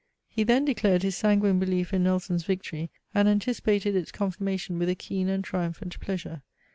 He 0.27 0.43
then 0.43 0.65
declared 0.65 1.03
his 1.03 1.15
sanguine 1.15 1.59
belief 1.59 1.93
in 1.93 2.05
Nelson's 2.05 2.43
victory, 2.43 2.89
and 3.13 3.29
anticipated 3.29 3.95
its 3.95 4.11
confirmation 4.11 4.79
with 4.79 4.89
a 4.89 4.95
keen 4.95 5.29
and 5.29 5.43
triumphant 5.43 5.99
pleasure. 5.99 6.41